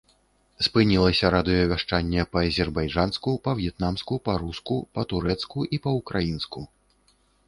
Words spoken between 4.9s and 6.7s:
па-турэцку і па-ўкраінску.